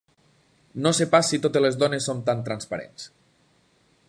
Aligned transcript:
No 0.85 0.93
sé 0.99 1.07
pas 1.11 1.29
si 1.33 1.39
totes 1.45 1.63
les 1.67 1.79
dones 1.83 2.09
som 2.11 2.25
tan 2.31 2.43
transparents. 2.49 3.07